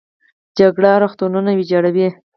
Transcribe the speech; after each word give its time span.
جګړه 0.57 0.91
روغتونونه 1.03 1.51
ویجاړوي 1.53 2.07